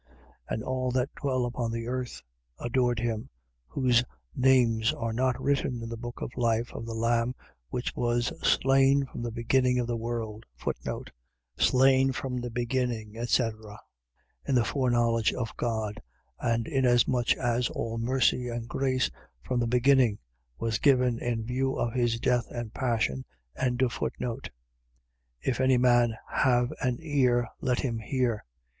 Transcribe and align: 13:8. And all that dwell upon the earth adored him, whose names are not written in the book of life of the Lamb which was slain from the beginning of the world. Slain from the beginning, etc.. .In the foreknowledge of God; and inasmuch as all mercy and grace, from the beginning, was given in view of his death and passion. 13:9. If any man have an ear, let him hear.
13:8. 0.49 0.53
And 0.55 0.63
all 0.63 0.89
that 0.93 1.13
dwell 1.13 1.45
upon 1.45 1.69
the 1.71 1.85
earth 1.87 2.23
adored 2.57 2.97
him, 2.97 3.29
whose 3.67 4.03
names 4.35 4.93
are 4.93 5.13
not 5.13 5.39
written 5.39 5.79
in 5.83 5.89
the 5.89 5.95
book 5.95 6.21
of 6.21 6.31
life 6.35 6.73
of 6.73 6.87
the 6.87 6.95
Lamb 6.95 7.35
which 7.69 7.95
was 7.95 8.33
slain 8.41 9.05
from 9.05 9.21
the 9.21 9.29
beginning 9.29 9.77
of 9.77 9.85
the 9.85 9.95
world. 9.95 10.43
Slain 11.55 12.11
from 12.13 12.37
the 12.41 12.49
beginning, 12.49 13.15
etc.. 13.15 13.79
.In 14.43 14.55
the 14.55 14.65
foreknowledge 14.65 15.33
of 15.33 15.55
God; 15.55 16.01
and 16.39 16.65
inasmuch 16.67 17.37
as 17.37 17.69
all 17.69 17.99
mercy 17.99 18.47
and 18.47 18.67
grace, 18.67 19.11
from 19.43 19.59
the 19.59 19.67
beginning, 19.67 20.17
was 20.57 20.79
given 20.79 21.19
in 21.19 21.43
view 21.43 21.75
of 21.75 21.93
his 21.93 22.19
death 22.19 22.47
and 22.49 22.73
passion. 22.73 23.23
13:9. 23.55 24.49
If 25.41 25.61
any 25.61 25.77
man 25.77 26.17
have 26.27 26.73
an 26.81 26.97
ear, 27.01 27.47
let 27.61 27.81
him 27.81 27.99
hear. 27.99 28.43